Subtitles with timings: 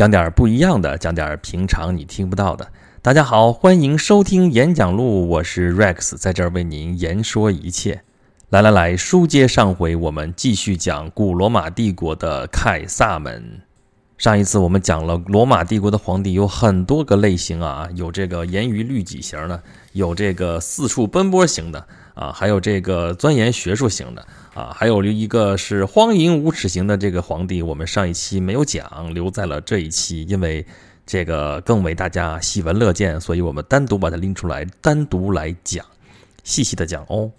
[0.00, 2.66] 讲点不一样的，讲点平常你听不到的。
[3.02, 8.00] 大家好，欢迎收听演讲录，我是 Rex，在这儿为您言说一切。
[8.48, 13.60] 来来来，书接上回，我们继续讲古罗马帝国的凯撒们。
[14.16, 19.62] 上一次我们讲了罗马帝国的皇帝有很多个类型啊，有这个严于律己型的，
[19.92, 21.86] 有这个四处奔波型的
[22.20, 27.62] 啊，还有这个钻研学术型的啊，还有一个是荒淫无耻型的这个皇帝。
[27.62, 30.64] 我们上一期没有讲，留在了这一期，因为
[31.06, 35.84] 这个更为大家喜闻乐见，所以我们单独把它拎出来，单独来讲，
[36.44, 37.30] 细细的讲哦。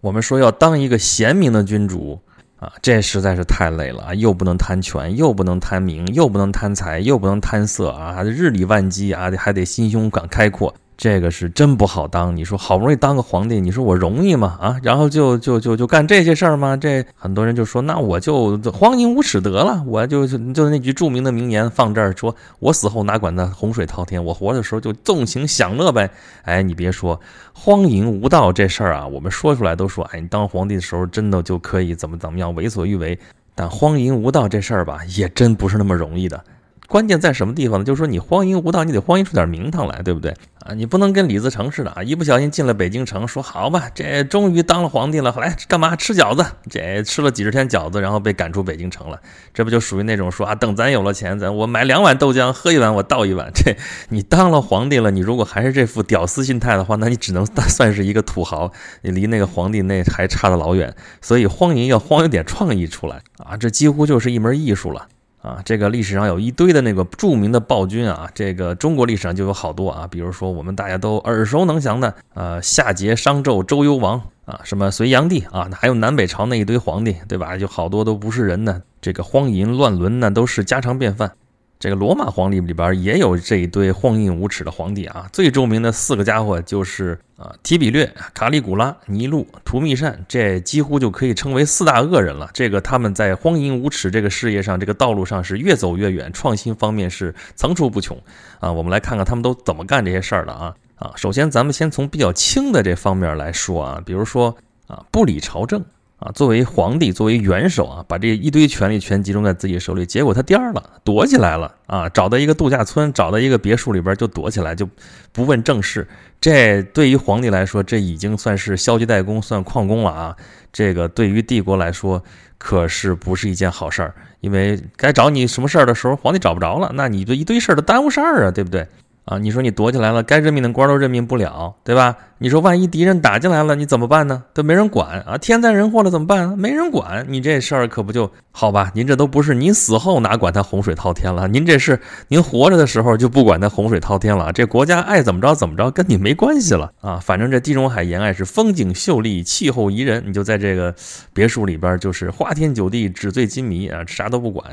[0.00, 2.20] 我们说要当一个贤明的君主。
[2.60, 4.16] 啊，这实在是太累了！
[4.16, 8.12] 又不能贪权，又不能贪名，又不能贪财，又不能贪色啊！
[8.12, 10.74] 还得日理万机啊，还得心胸感开阔。
[10.98, 14.58] 这个是真不好当，你说好不容易当个皇帝，你说我容易吗？
[14.60, 16.76] 啊，然后就就就就干这些事儿吗？
[16.76, 26.10] 这很多人就说，那我就荒淫无耻得了，我就就那句著名的名言放这儿，说我死后哪管那洪水滔天，我活的时候就纵情享乐呗。
[26.42, 27.20] 哎，你别说
[27.52, 33.16] 荒淫无道这事儿啊，我们说出来都说，哎，你当皇帝的时候真的就可以怎么怎么样为所欲为，
[33.54, 36.42] 但荒淫无道这事儿吧，也真不是那么容易的。
[36.88, 37.84] 关键在什么地方呢？
[37.84, 40.72] 就是说你荒淫无道，你得荒淫出点名堂来，对不对啊？
[40.72, 46.42] 你不能跟李自成似的啊，一不小心进了北京城，说好吧，这终于当了皇帝了，来干嘛吃饺子？
[46.70, 49.20] 这吃了几十天饺子，然后被赶出北京城了，
[49.52, 53.50] 这不就属于那种说啊，等咱有了钱，咱我买两碗豆浆，喝一碗我倒一碗。
[53.54, 53.76] 这
[54.08, 60.94] 你当了皇帝了，你如果还是这副屌丝心态的话，那你只能算是一个土豪，你离那个皇帝那还差得老远。
[61.20, 65.06] 所以荒淫要荒有点创意出来啊，这几乎就是一门艺术了。
[65.40, 77.56] 啊，这个历史上有一堆的那个著名的暴君啊，这个中国历史上就有好多啊，比如说我们大家都耳熟能详的，呃，夏桀、商纣、周幽王啊，什么隋炀帝啊，还有南北朝那一堆皇帝，对吧？
[77.56, 81.32] 就好多都不是人呢，这个荒淫乱伦呢都是家常便饭。
[81.78, 92.50] 这个罗马皇帝里边也有这一堆荒淫无耻的皇帝啊，最著名的四个家伙就是啊，提比略、卡里古拉、尼禄、图密善，这几乎就可以称为四大恶人了。
[92.52, 98.20] 这个他们在荒淫无耻这个事业上，这个道路上是越走越远，创新方面是层出不穷
[98.58, 98.72] 啊。
[98.72, 104.56] 我们来看看他们都怎么干这些事儿的啊啊，首先咱们先从比较轻的这方面来说啊，比如说
[104.88, 105.84] 啊，不理朝政。
[106.18, 114.88] 啊，作为皇帝，作为元首啊，把这一堆权力全集中在自己手里，结果他颠儿了，躲起来了啊，找到一个度假村，找到一个别墅里边就躲起来，就
[115.32, 116.08] 不问政事。
[116.40, 120.36] 这对于皇帝来说，这已经算是消极怠工，算旷工了啊。
[120.72, 122.20] 这个对于帝国来说，
[122.58, 128.84] 可是不是一件好事儿，因为该找你什么事儿的时候，皇帝找不着了，那你这一堆事儿都耽误事儿啊，对不对？
[129.24, 132.16] 啊，你说你躲起来了，该任命的官都任命不了，对吧？
[132.40, 134.44] 你说万一敌人打进来了，你怎么办呢？
[134.54, 135.36] 都没人管啊！
[135.36, 136.56] 天灾人祸了怎么办？
[136.56, 138.92] 没人管，你这事儿可不就好吧？
[138.94, 141.48] 您这都不是您死后哪管他洪水滔天了？
[141.48, 144.52] 您这是您活着的时候就不管他洪水滔天了。
[144.52, 147.18] 这国家爱怎么着怎么着，跟你没关系了啊！
[147.20, 150.94] 反正这地中海沿岸是风景秀丽，气候宜人，你就在这个
[151.32, 154.64] 别墅里边，就是花天酒地，纸醉金迷啊，啥都不管。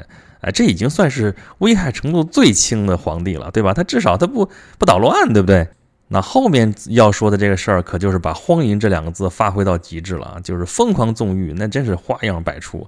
[0.41, 3.73] 哎，这已经算是危害程度最轻的皇帝了，对吧？
[3.73, 4.47] 他至少他不
[4.77, 5.67] 不捣乱，对不对？
[6.07, 10.39] 那后面要说的这个事儿，可就是把“荒淫”这两个字发挥到极致了啊！
[10.39, 12.87] 就是疯狂纵欲，那真是花样百出。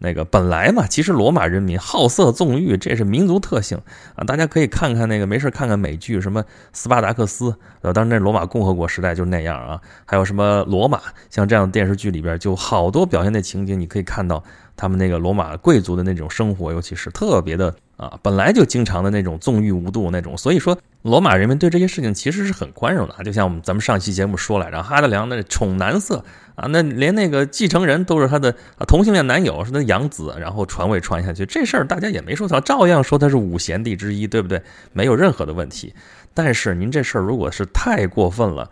[0.00, 3.80] 那个本来嘛，其实罗马人民好色纵欲，这是民族特性
[4.14, 4.22] 啊！
[4.22, 6.42] 大家可以看看那个，没事看看美剧，什么
[6.72, 7.46] 《斯巴达克斯》，
[7.80, 9.80] 呃，当然那罗马共和国时代就是那样啊。
[10.04, 14.44] 还有什么罗马，像这样的电视剧里边，就好多表现的情景，你可以看到
[14.76, 17.74] 他们那个罗马贵族的那种生活，尤其是特别的。
[17.98, 23.14] 啊，本来就经常的那种纵欲无度那种，所以说罗马人民对这些事情其实是很宽容的。
[23.24, 28.54] 就像我们咱们上期节目说来着，哈德良那宠男色啊，那连那个继承人都是他的
[28.86, 34.62] 同性恋男友，是他养子，然后传位传下去，这事儿大家也没说错，照样说他是五贤帝之一，对不对？
[34.92, 35.92] 没有任何的问题。
[36.32, 38.70] 但是您这事儿如果是太过分了，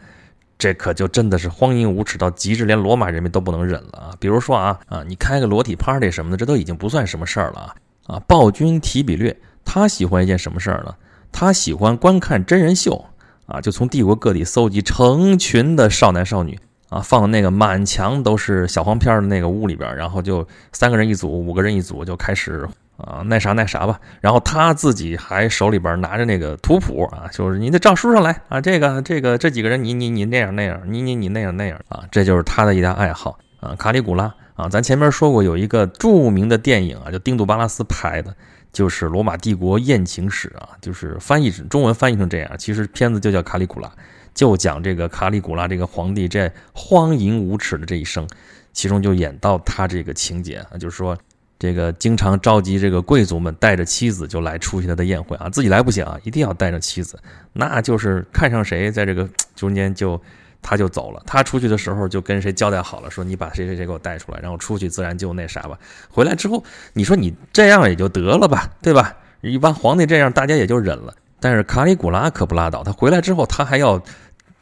[0.57, 4.15] 这可就真的是荒淫无耻到极致，连罗马人民都不能忍了啊！
[4.21, 7.75] 比如说啊啊，你开个裸体 party 什么的，这都已经不算什么事儿了啊。
[8.07, 10.95] 啊，暴君提比略，他喜欢一件什么事儿呢？
[11.33, 13.05] 他喜欢观看真人秀
[13.47, 16.59] 啊，就从帝国各地搜集成群的少男少女
[16.89, 22.67] 啊，放那个满墙都是小黄片的那个屋里边，然后就三个人一组，五个人一组，就开始
[22.97, 24.01] 啊那啥那啥吧。
[24.21, 34.33] 然后他自己还手里边拿着那个图谱啊，就是你得照书上来啊，这个这个这几个人你你你那样那样，你你你那样那样啊，这就是他的一大爱好啊，卡里古拉。
[34.57, 38.35] 啊，咱前面说过有一个著名的电影啊，叫丁杜巴拉斯拍的，
[38.73, 43.89] 就是《罗马帝国艳情史》啊，就是翻译成中文翻译成这样，其实片子就叫《卡里古拉》，
[44.35, 48.27] 就讲这个卡里古拉这个皇帝这荒淫无耻的这一生，
[48.73, 51.17] 其中就演到他这个情节啊，就是说
[51.59, 57.19] 这个经常召集这个贵族们带着妻子就来出席他的宴会啊，自己来不行啊，一定要带着妻子，
[57.53, 60.21] 那就是看上谁在这个中间就
[60.67, 61.23] 他就走了。
[61.25, 65.79] 他出去的时候就跟谁交代好了，说你把谁谁谁给我带出来，然后出去自然就那啥吧。
[66.11, 69.15] 回来之后，你说你这样也就得了吧，对吧？
[69.43, 71.15] 一般皇帝这样，大家也就忍了。
[71.39, 74.03] 但是卡里古拉可不拉倒，他回来之后他还要。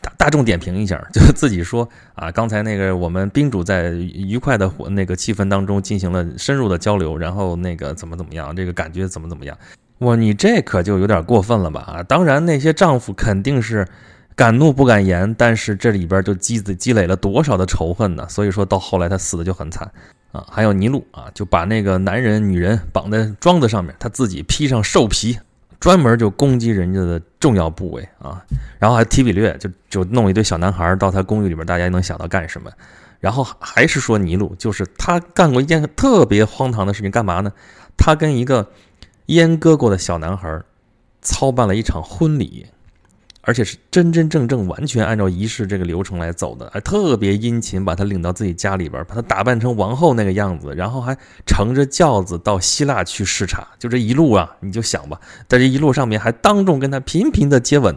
[0.05, 9.57] 大大众点评一下，就自己说啊，刚才那个我们宾主在愉快的那个气氛当中进行了深入的交流，然后那个怎么怎么样，这个感觉怎么怎么样？
[10.01, 11.81] 哇，你这可就有点过分了吧？
[11.81, 13.89] 啊，当然那些丈夫肯定是
[14.37, 18.27] 敢怒不敢言，但是这里边就积积累了多少的仇恨呢？
[18.29, 19.91] 所以说到后来他死的就很惨
[20.33, 20.45] 啊。
[20.51, 25.39] 还有尼禄啊，就把那个男人女人绑在桩子上面，他自己披上兽皮。
[25.81, 28.43] 专门就攻击人家的重要部位啊，
[28.79, 32.71] 然后还提比略就就弄一堆小男孩到他公寓里边，大家能想到干什么？
[33.21, 37.53] 然后还是说尼禄，就是他干过一件特别荒唐的事情，干嘛呢？
[37.99, 38.71] 他跟一个
[39.27, 40.63] 阉割过的小男孩
[41.21, 42.65] 操办了一场婚礼。
[43.45, 53.67] 而且是真真正正完全按照仪式这个流程来走的，还特别殷勤，把她领到自己家里边，把她打扮成王后那个样子，然后还乘着轿子到希腊去视察。
[53.79, 57.97] 就这一路啊，你就想吧，在这一路上面还当众跟她频频的接吻，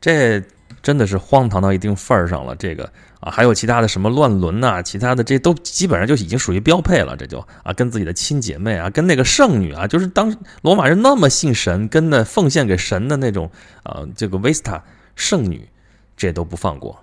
[0.00, 0.42] 这
[0.82, 2.56] 真的是荒唐到一定份儿上了。
[2.56, 2.90] 这个
[3.20, 7.16] 啊，还有其他的什么乱伦呐，其他的这都基本上就已经属于标配了。
[7.16, 13.50] 这就啊，跟自己的亲姐妹啊，跟那个圣女啊，就是当罗马人那么信神，跟那奉献给神的那种
[13.84, 14.82] 啊，这个维斯塔
[15.14, 15.68] 圣女，
[16.16, 16.98] 这都不放过。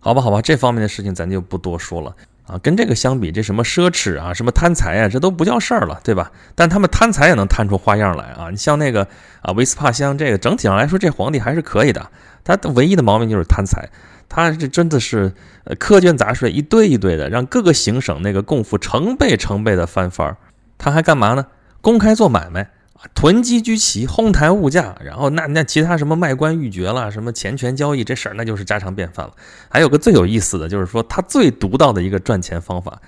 [0.00, 2.14] 好吧，好吧，这方面的事情咱就不多说了
[2.48, 2.58] 啊。
[2.62, 6.32] 跟这个相比，这什么奢侈啊，什么贪财啊，这都不叫事儿了，对吧？
[6.54, 8.50] 但他们贪财也能贪出花样来啊。
[8.50, 9.06] 你像那个
[9.42, 12.10] 啊，维斯帕乡，这个整体上来说，这皇帝还是可以的。
[12.42, 13.88] 他唯一的毛病就是贪财。
[14.28, 15.32] 他这真的是，
[15.64, 20.36] 呃，苛捐杂税一堆一堆的，让各个行省那个共赋成倍成倍的翻番儿。
[20.76, 21.46] 他还干嘛呢？
[21.80, 22.68] 公开做买卖，
[23.14, 29.32] 囤积居奇，哄抬物价，然后那那其他什么卖官鬻爵了，什么钱权交易这事儿，那就是家常便饭了。
[29.68, 33.00] 还有个最有意思的就是说，他最独到的一个赚钱方法，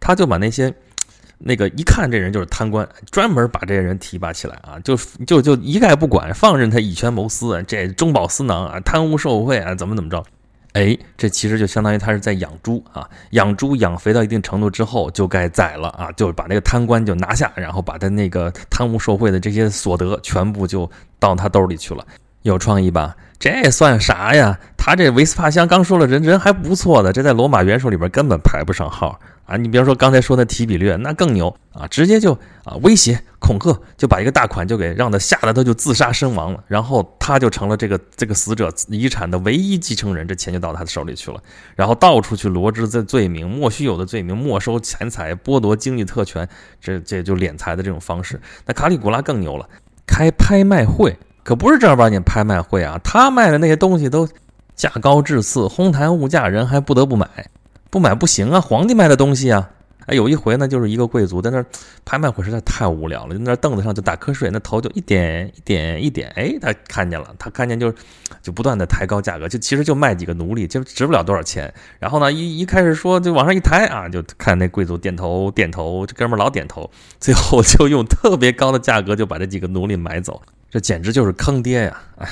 [0.00, 0.74] 他就把那些
[1.38, 4.96] 那个一看这人就是贪官，专门把这些人提拔起来啊，就
[5.26, 10.24] 就就一概不管，放任他以权谋私，这中饱私囊啊，贪污受贿啊，怎么怎么着。
[10.76, 20.88] 哎，这其实就相当于他是在养猪啊，养猪养肥到一定程度之后，就该宰了啊，就把那个贪官就拿下，然后把他那个贪污受贿的这些所得全部就
[21.18, 22.06] 到他兜里去了，
[22.46, 23.16] 有创意吧？
[23.38, 24.58] 这算啥呀？
[24.76, 29.18] 他这维斯帕乡刚说了，人人还不错的，这在罗马元首里边根本排不上号。
[29.44, 32.32] 啊，你比方说刚才说的提比略，那更牛啊，直接就
[32.64, 41.40] 啊威胁恐吓，就把一个大款就给让他吓得他就自杀身亡了，然后他就成了这个这个死者遗产的唯一继承人，这钱就到他的手里去了，
[41.76, 46.48] 然后到处去罗织这罪名，莫须有的罪名，没收钱财，剥夺经济特权，
[46.80, 48.40] 这这就敛财的这种方式。
[48.64, 49.68] 那卡里古拉更牛了，
[50.08, 51.16] 开拍卖会，
[51.46, 54.28] 可不是正儿八经拍卖会啊，他卖的那些东西都
[54.74, 57.28] 价高质次，哄抬物价，人还不得不买。
[57.88, 58.60] 不买不行啊！
[58.60, 59.70] 皇帝卖的东西啊！
[60.06, 61.64] 哎，有一回呢，就是一个贵族在那
[62.04, 67.94] 拍卖会，实在太无聊了，在那凳子上就打瞌睡，那头就一点一点一点，哎，他看见了，他看见就
[68.42, 71.72] 就不断的抬高价格，就其实就卖几个奴隶，就值不了多少钱。
[72.00, 76.90] 然后呢，一一开始说就往上一抬啊，就看那贵族点头点头，这哥们儿老点头，
[77.20, 80.42] 最后就用特别高的价格就把这几个奴隶买走。
[80.70, 82.00] 这简直就是坑爹呀！
[82.18, 82.28] 哎，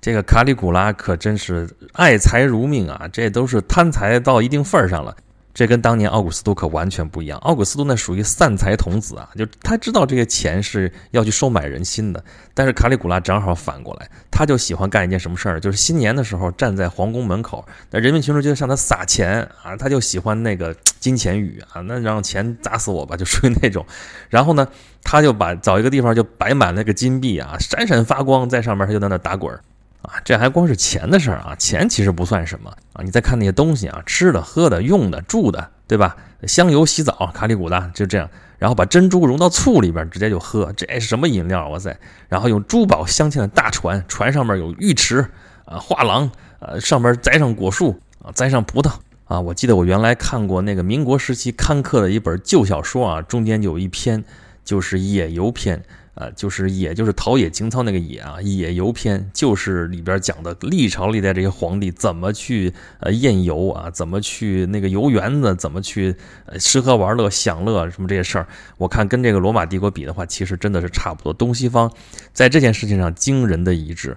[0.00, 3.08] 这个卡里古拉可真是爱财如命啊！
[3.12, 5.16] 这都是贪财到一定份儿上了。
[5.56, 7.38] 这跟当年奥古斯都可完全不一样。
[7.38, 12.22] 奥古斯都那属于散财童子啊，就他知道这些钱是要去收买人心的。
[12.52, 23.86] 但是卡里古拉正好反过来，他就喜欢干一件什么事儿，就是新年的时候站在皇宫门口，那人民群众就向他撒钱啊，他就喜欢那个金钱雨啊，那让钱砸死我吧，就属于那种。
[24.28, 24.68] 然后呢，
[25.02, 29.62] 他就把找一个地方就摆满那个金币啊，闪闪发光，在上面他就在那打滚儿。
[30.06, 31.54] 啊，这还光是钱的事儿啊！
[31.58, 33.02] 钱其实不算什么啊！
[33.02, 36.16] 你再看那些东西啊，吃的、喝的、用的、住的，对吧？
[36.46, 41.68] 香油洗澡，卡里古拉就这样，然后把珍珠融到醋里边，直接就喝，这是什么饮料？
[41.68, 41.98] 哇塞！
[42.28, 45.26] 然后用珠宝镶嵌的大船，船上面有浴池
[45.64, 48.92] 啊、画廊，呃，上面栽上果树啊，栽上葡萄
[49.24, 49.40] 啊。
[49.40, 54.22] 我记得我原来看过那个民国时期刊刻的一本旧小说啊，中间有一篇
[54.64, 55.82] 就是野游篇。
[56.16, 66.16] 呃，就是也，就是陶冶情操那个野啊，野游篇就是里边讲的历朝历代这些皇帝怎么去呃宴游啊，怎么去那个游园子，怎么去
[66.58, 68.48] 吃喝玩乐享乐什么这些事儿。
[68.78, 71.92] 我看跟这个罗马帝国比的话，其实真的是差不多，东西方
[72.32, 74.16] 在这件事情上惊人的一致。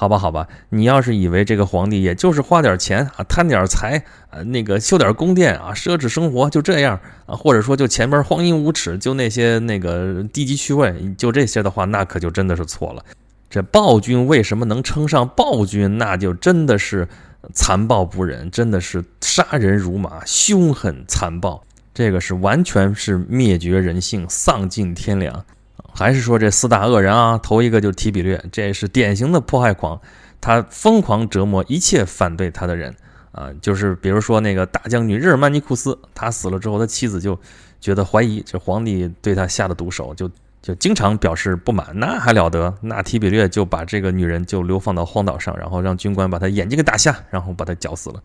[0.00, 13.04] 好吧，好吧，你要是以为这个皇帝也就是花点钱啊，贪点财啊，那个修点宫殿啊，奢侈生活就这样啊，或者说就前边荒淫无耻，就那些那个低级趣味，就这些的话，那可就真的是错了。
[13.50, 15.98] 这暴君为什么能称上暴君？
[15.98, 17.06] 那就真的是
[17.52, 25.44] 残暴不忍，真的是杀人如麻，凶狠残暴，这个是完全是灭绝人性，丧尽天良。
[25.94, 30.00] 还是说这四大恶人啊，头一个就是提比略，这是典型的迫害狂，
[30.40, 32.94] 他疯狂折磨一切反对他的人
[33.32, 37.38] 啊，就是比如说那个大将军日耳曼尼库斯，他死了之后，他妻子就
[37.80, 40.30] 觉得怀疑这皇帝对他下的毒手，就
[40.62, 42.74] 就经常表示不满，那还了得？
[42.80, 48.22] 那提比略就把这个女人就流放到荒岛上，然后让军官把他眼睛给打瞎，然后把他绞死了，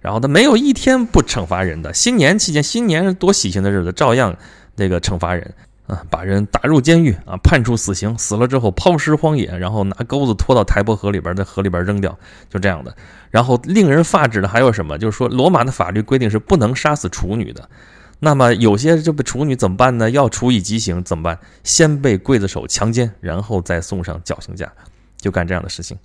[0.00, 4.36] 然后他没有一天不惩罚人的，新年期间，新年多喜庆的日子，照样
[4.76, 5.54] 那个惩罚人。
[5.88, 12.16] 啊，把人打入监狱啊，判处死刑，死了之后抛尸荒野，然后拿钩子拖到台伯河里边，在河里边扔掉，
[12.48, 12.94] 就这样的。
[13.30, 14.96] 然后令人发指的还有什么？
[14.96, 17.68] 就是说，罗马的法律规定是不能杀死处女的。
[18.20, 20.08] 那么有些这个处女怎么办呢？
[20.08, 21.38] 要处以极刑怎么办？
[21.64, 24.72] 先被刽子手强奸，然后再送上绞刑架，
[25.16, 25.98] 就干这样的事情。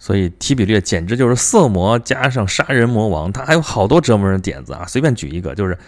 [0.00, 4.84] 所以提比略简直就是色魔加上杀人魔王，他还有好多折磨人的点子啊。
[4.88, 5.78] 随便举一个，就是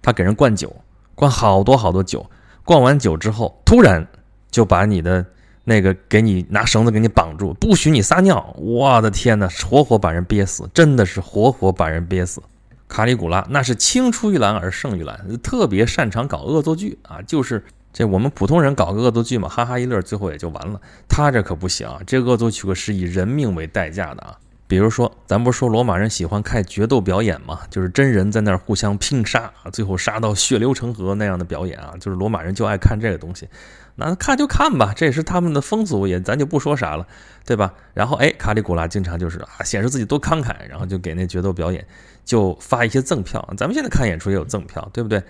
[0.00, 0.74] 他给人灌酒，
[1.14, 2.24] 灌好多好多酒。
[2.68, 4.06] 灌完酒之后，突然
[4.50, 5.24] 就把你的
[5.64, 8.54] 那个给你拿绳子给你绑住，不许你撒尿。
[8.58, 12.42] 我的天哪，活活把人憋死，真的是活活把人憋死。
[12.86, 20.78] 卡里古拉那是青出于蓝而胜于蓝，特别擅长搞恶作剧啊，就是这我们普通人搞个恶作剧嘛，哈哈一乐，最后也就完了。
[21.08, 24.36] 他这可不行啊，这恶作剧可是以人命为代价的啊。
[24.68, 33.48] 比如说，咱不是说罗马人喜欢看决斗表演嘛，就是真人在那儿互相拼杀，最后杀到血流成河那样的表演啊，就是罗马人就爱看这个东西。
[33.96, 37.06] 那看就看吧，这也是他们的风俗，也咱就不说啥了，
[37.46, 37.72] 对吧？
[37.94, 41.84] 然后哎，卡里古拉经常就是啊，显示自己多慷慨，然后就给那决斗表演
[42.26, 43.42] 就发一些赠票。
[43.56, 45.20] 咱们现在看演出也有赠票，对不对？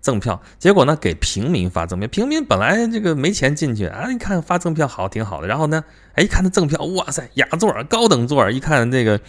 [0.00, 9.20] 赠票，结果呢给平民发赠票，平民本来这个没钱进去啊，一看发赠票好挺好的，然后呢，哎一看那赠票，哇塞，雅座高等座一看这个。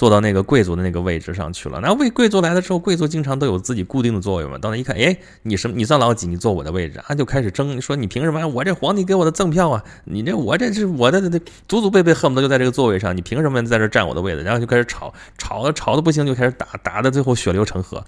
[0.00, 1.78] 坐到那个贵族的那个位置上去了。
[1.82, 4.56] 那为贵族来的时候，贵族经常都有自己固定的座位嘛。
[4.56, 5.76] 到那一看，哎，你什么？
[5.76, 6.26] 你算老几？
[6.26, 7.14] 你坐我的位置啊？
[7.14, 8.48] 就开始争，说你凭什么？
[8.48, 9.84] 我这皇帝给我的赠票啊！
[10.04, 11.20] 你这我这是我的，
[11.68, 14.42] 祖祖辈辈恨不得就在这个座位上，你凭什么在这占我的位子？
[14.42, 18.02] 然后就开始吵，吵的吵的不行，就开始打，打的最后血流成河。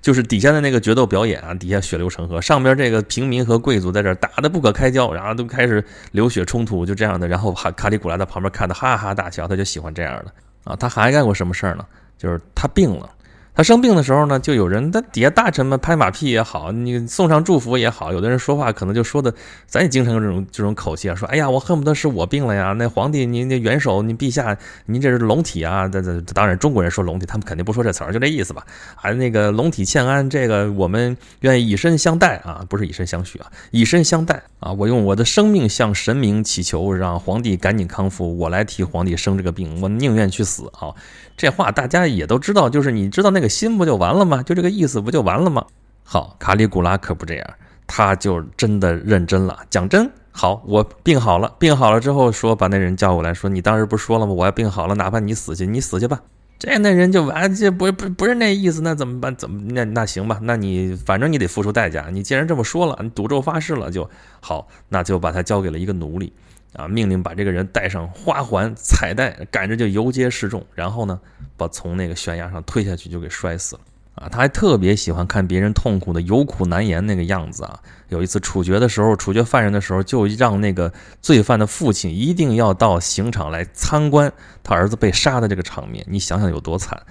[0.00, 7.26] 就是底下的那个决斗表演啊，底下血流成河，上边这个平民和贵族在这打的不可开交，然后都开始流血冲突，就这样的。
[7.26, 10.32] 然后卡卡里古拉在旁边看的哈哈大笑，他就喜欢这样的。
[10.64, 11.86] 啊，他还干过什么事儿呢？
[12.16, 13.10] 就是他病了。
[13.56, 19.32] 他生病的时候呢，就有人，他底下大臣们拍马屁也好，你送上祝福也好，有的人说话可能就说的，
[19.64, 40.90] 咱也经常用这种这种口气啊，说，哎呀，我恨不得是我病了呀，那皇帝您那元首您陛下您这是龙体啊，这这当然中国人说龙体，他们肯定不说这词儿，就这意思吧，啊，那个龙体欠安，这个我们愿意以身相待啊，不是以身相许啊，以身相待啊，我用我的生命向神明祈求，让皇帝赶紧康复，我来替皇帝生这个病，我宁愿去死啊。
[41.36, 44.42] 这话大家也都知道，就是你知道那个心不就完了吗？
[44.42, 45.64] 就这个意思不就完了吗？
[46.04, 47.46] 好，卡里古拉可不这样，
[47.86, 50.10] 他就真的认真了，讲真。
[50.30, 54.32] 好，我病好了，病好了之后说把那人叫过来，说你当时不说了吗？
[54.32, 56.20] 我要病好了，哪怕你死去，你死去吧。
[56.58, 59.34] 这那人就完，这不不不是那意思，那怎么办？
[59.36, 60.38] 怎么那那行吧？
[60.42, 62.08] 那你反正你得付出代价。
[62.12, 64.08] 你既然这么说了，你赌咒发誓了，就
[64.40, 66.32] 好，那就把他交给了一个奴隶。
[66.74, 66.86] 啊！
[66.86, 71.18] 命令把这个人戴上花环彩带，赶着就游街示众，然后呢，
[71.56, 73.80] 把从那个悬崖上推下去，就给摔死了。
[74.16, 74.28] 啊！
[74.30, 77.80] 他还特别喜欢看别人痛苦的有苦难言那个样子啊！
[78.10, 86.04] 有一次处决的时候，处决犯人的时候，就让那个罪犯的父亲一定要到刑场来参观他儿子被杀的这个场面。
[86.08, 87.02] 你想想有多惨？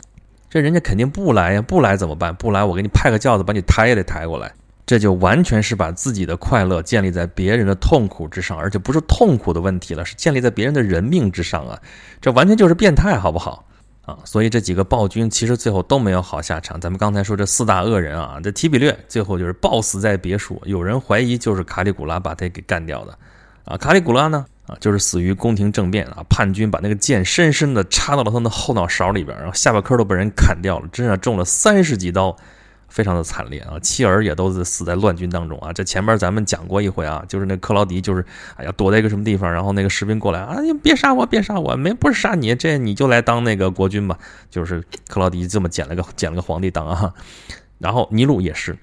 [0.49, 1.61] 这人家肯定不来呀！
[1.61, 2.33] 不来怎么办？
[2.35, 4.53] 不来，我给你派个轿子把你抬也得抬过来。
[4.93, 11.81] 这就完全是把自己的快乐建立在别人的痛苦之上，而且不是痛苦的问题了，是建立在别人的人命之上啊！
[12.21, 13.65] 这完全就是变态，好不好
[14.05, 14.19] 啊？
[14.23, 16.79] 所以这几个暴君其实最后都没有好下场。
[16.79, 23.17] 咱们刚才说这四大恶人啊，这提比略最后就是暴死在别墅，有人怀疑就是卡里古拉把他给干掉的
[23.65, 23.75] 啊。
[23.75, 32.37] 卡里古拉呢啊，就是死于宫廷政变啊，叛军把那个剑深深的插到了他的后脑勺里边，然后下巴颏都被人砍掉了，身上中了三十几刀。
[32.93, 35.73] 非常的惨烈啊，妻儿也都是死在乱军当中啊。
[35.73, 38.23] 这前面咱们讲过一回啊，就是那克劳迪，就是
[38.55, 44.19] 哎呀躲在一个什么地方，然后那个士兵过来啊，你别杀我，别杀我，没不是杀你，这你就来当那个国君吧。
[44.51, 47.11] 就是克劳迪这么捡了个捡了个皇帝当啊。
[47.79, 48.77] 然后尼禄也是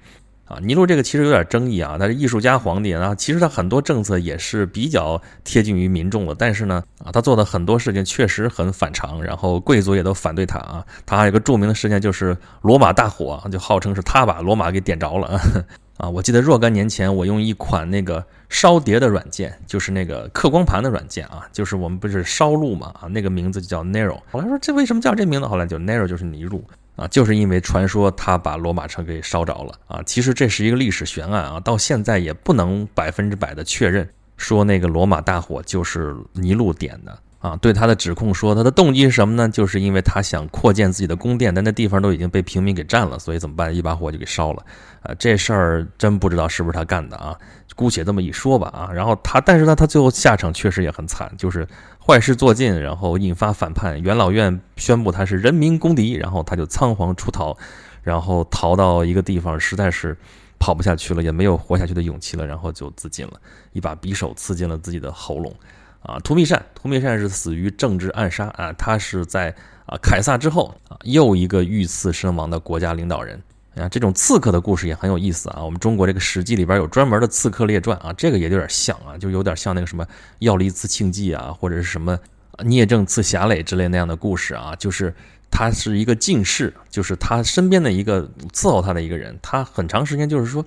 [0.51, 10.85] 啊，尼禄这个其实有点争议啊，他是艺术家皇帝啊，其实他很多政策也是比较贴近于民众的，但是呢，啊，他做的很多事情确实很反常，然后贵族也都反对他啊。
[11.05, 15.39] 他还有一个著名的事件就是罗马大火，就号称是他把罗马给点着了
[15.95, 16.09] 啊。
[16.09, 24.19] 我记得若干年前，我用一款那个烧碟的软件，就是那个刻光盘的软件啊，就是我们不是烧录嘛啊，那个名字就叫 Nero。
[24.31, 25.47] 后来说这为什么叫这名字？
[25.47, 26.61] 后来就 Nero 就是尼禄。
[26.95, 30.03] 啊，就是因为传说他把罗马城给烧着了啊！
[30.03, 34.07] 其实这是一个历史悬案啊，到现在也不能百分之百的确认
[34.37, 37.57] 说那个罗马大火就是尼禄点的啊。
[37.57, 39.49] 对他的指控说他的动机是什么呢？
[39.49, 43.75] 就是因为他想扩建自己的宫殿，但那地方都已经被平民给占了，所以怎么办？
[43.75, 44.63] 一把火就给烧了
[45.01, 45.13] 啊！
[45.19, 47.35] 这事儿真不知道是不是他干的啊？
[47.75, 48.89] 姑且这么一说吧啊。
[48.93, 51.67] 然后他，但是呢，他最后下场确实也很惨，就是。
[52.03, 54.01] 坏事做尽，然后引发反叛。
[54.01, 57.55] 元老院宣布他是人民公敌，然后他就仓皇出逃，
[58.01, 60.17] 然后逃到一个地方，实在是
[60.57, 63.33] 跑不下去了，也没有活下去的勇气了，然后就自尽了。
[63.71, 65.53] 一把匕首刺进了自己的喉咙。
[66.01, 69.55] 啊，图密善，图密善是死于政治暗杀啊，他是在
[69.85, 73.41] 啊凯撒之后啊又一个遇刺身亡的国家领导人。
[73.73, 75.63] 啊，这种刺客的故事也很有意思啊。
[75.63, 80.05] 我们中国这个《史记》里边有专门的刺客列传啊，这个也有点像啊，就有点像那个什么
[80.39, 82.19] 药离刺庆忌啊，或者是什么
[82.65, 84.75] 聂政刺侠垒之类那样的故事啊。
[84.77, 85.15] 就是
[85.49, 90.65] 他是一个进士，就是他身边的一个伺候他的一个人，他很长时间就是说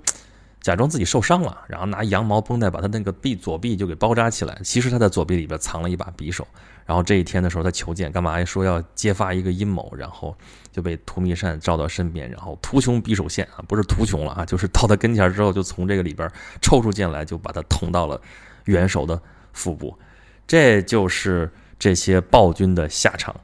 [0.65, 6.49] 假装自己受伤了，然后拿羊毛绷带把他那个臂左臂就给包扎起来，其实他在左臂里边藏了一把匕首。
[6.87, 8.45] 然后这一天的时候，他求见，干嘛呀？
[8.47, 10.35] 说要揭发一个阴谋，然后
[10.73, 16.31] 就被图密善召到身边，然后图穷匕首现啊，不是图穷了啊，就是到他跟前之后，就从这个里边
[16.63, 18.19] 抽出剑来，就把他捅到了
[18.65, 19.21] 元首的
[19.53, 19.95] 腹部。
[20.47, 23.37] 这就是这些暴君的下场，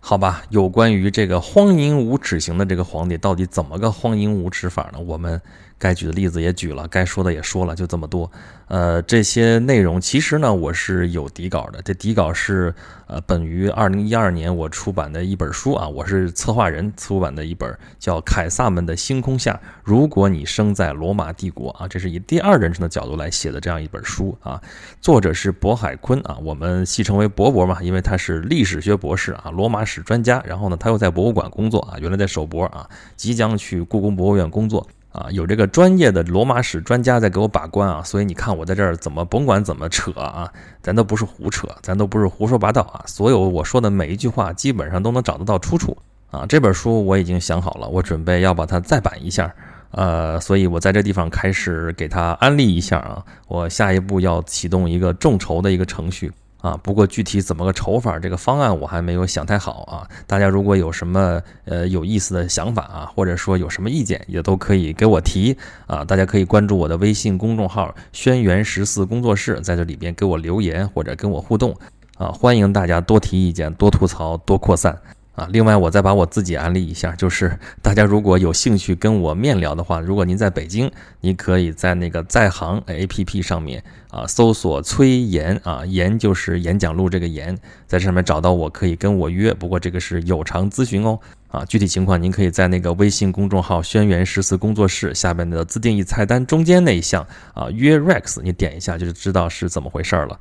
[0.00, 0.44] 好吧？
[0.48, 4.98] 有关于这个荒淫无耻型的这个皇帝，到底怎么个荒淫无耻法呢？
[4.98, 5.38] 我们。
[5.78, 8.30] 该举的例子也举了，该说的也说了，就这么多。
[8.66, 11.80] 呃，这些内容其实呢，我是有底稿的。
[11.82, 12.74] 这底稿是
[13.06, 24.60] 呃，本于二零一二年我出版的一本书啊，我是策划人出版的一本叫《凯撒们的星空下》，如果你生在罗马帝国啊，这是以第二人称的角度来写的这样一本书啊。
[25.00, 30.42] 作者是渤海坤啊，我们戏称为博博嘛，因为他是历史学博士啊，罗马史专家。
[30.44, 32.86] 然后呢，他又在博物馆工作啊，原来在首博啊，
[33.16, 34.86] 即将去故宫博物院工作。
[35.10, 45.96] 啊，有这个专业的罗马史专家在给我把关啊，所以你看我在这儿怎么甭管怎么扯啊，咱都不是胡扯，咱都不是胡说八道啊，所有我说的每一句话基本上都能找得到出处
[46.30, 46.44] 啊。
[46.46, 49.52] 这本书我已经想好了，我准备要把它再版一下，
[49.92, 56.30] 呃，所以我在这地方开始给它安利一下啊，我下一步要启动一个众筹的一个程序。
[56.60, 60.08] 啊，不过具体怎么个筹法，这个方案我还没有想太好啊。
[60.26, 66.04] 大家如果有什么呃有意思的想法啊，或者说有什么意见，也都可以给我提啊。
[66.04, 71.76] 大家可以关注我的微信公众号“轩辕十四工作室”，在这里边给我留言或者跟我互动
[72.16, 72.28] 啊。
[72.32, 74.98] 欢迎大家多提意见、多吐槽、多扩散。
[75.38, 91.16] 啊，另外我再把我自己安利一下，就是大家如果有兴趣跟我面聊的话，如果您在北京，你可以在那个在行 A P P 上面啊搜索崔岩啊，岩就是演讲录这个岩，在上面找到我可以跟我约，不过这个是有偿咨询哦。
[91.46, 100.38] 啊，具体情况您可以在那个微信公众号“轩辕十四工作室”下面的自定义菜单中间那一项啊约 Rex，你点一下就知道是怎么回事了。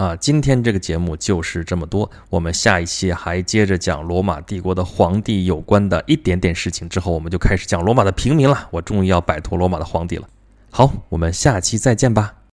[0.00, 2.10] 啊，今天这个节目就是这么多。
[2.30, 8.66] 我们下一期还接着讲罗马帝国的皇帝有关的一点点事情，之后我们就开始讲罗马的平民了。
[8.70, 10.26] 我终于要摆脱罗马的皇帝了。
[10.70, 12.39] 好，我们下期再见吧。